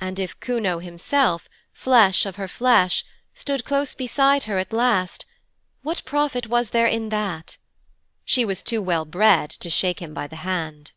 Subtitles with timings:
[0.00, 5.26] And if Kuno himself, flesh of her flesh, stood close beside her at last,
[5.82, 7.56] what profit was there in that?
[8.24, 10.90] She was too well bred to shake him by the hand.